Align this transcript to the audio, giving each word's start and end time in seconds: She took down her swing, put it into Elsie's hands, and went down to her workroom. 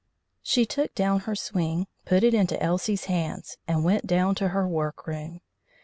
She 0.41 0.65
took 0.65 0.95
down 0.95 1.19
her 1.29 1.35
swing, 1.35 1.85
put 2.05 2.23
it 2.23 2.33
into 2.33 2.59
Elsie's 2.59 3.05
hands, 3.05 3.57
and 3.67 3.83
went 3.83 4.07
down 4.07 4.33
to 4.33 4.47
her 4.47 4.67
workroom. 4.67 5.41